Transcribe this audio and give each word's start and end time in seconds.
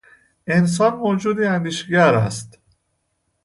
انسان 0.47 0.93
موجودی 0.95 1.45
اندیشگر 1.45 2.15
است. 2.15 2.59